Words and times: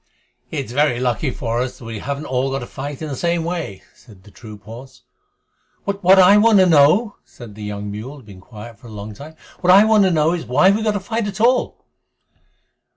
"It 0.49 0.65
is 0.65 0.71
very 0.71 0.99
lucky 0.99 1.29
for 1.29 1.59
us 1.61 1.77
that 1.77 1.85
we 1.85 1.99
haven't 1.99 2.25
all 2.25 2.49
got 2.49 2.57
to 2.57 2.65
fight 2.65 3.03
in 3.03 3.07
the 3.07 3.15
same 3.15 3.43
way," 3.43 3.83
said 3.93 4.23
the 4.23 4.31
troop 4.31 4.63
horse. 4.63 5.03
"What 5.83 6.17
I 6.17 6.37
want 6.37 6.57
to 6.57 6.65
know," 6.65 7.17
said 7.23 7.53
the 7.53 7.61
young 7.61 7.91
mule, 7.91 8.13
who 8.13 8.17
had 8.17 8.25
been 8.25 8.41
quiet 8.41 8.79
for 8.79 8.87
a 8.87 8.91
long 8.91 9.13
time 9.13 9.35
"what 9.59 9.69
I 9.69 9.85
want 9.85 10.05
to 10.05 10.09
know 10.09 10.33
is, 10.33 10.43
why 10.47 10.71
we 10.71 10.81
have 10.81 10.93
to 10.95 10.99
fight 10.99 11.27
at 11.27 11.39
all." 11.39 11.85